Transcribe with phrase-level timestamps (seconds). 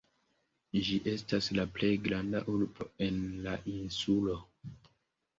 [0.85, 4.39] Ĝi estas la plej granda urbo en la insulo.